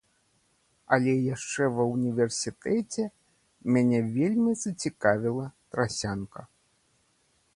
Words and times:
Але 0.95 1.11
яшчэ 1.33 1.67
ва 1.79 1.83
ўніверсітэце 1.89 3.05
мяне 3.75 3.99
вельмі 4.17 4.53
зацікавіла 4.63 5.45
трасянка. 5.75 6.41